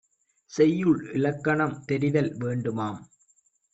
செய்யுள் 0.53 1.11
இலக்கணம் 1.13 1.85
தெரிதல் 1.85 2.31
வேண்டுமாம்! 2.37 2.99